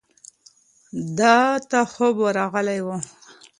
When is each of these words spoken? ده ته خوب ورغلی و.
ده 1.17 1.35
ته 1.69 1.79
خوب 1.91 2.15
ورغلی 2.25 2.79
و. 2.85 2.87